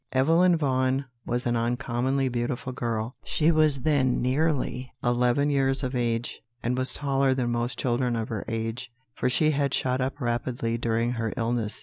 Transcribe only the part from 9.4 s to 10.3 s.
had shot up